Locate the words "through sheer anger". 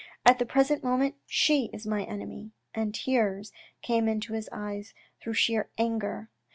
5.21-6.31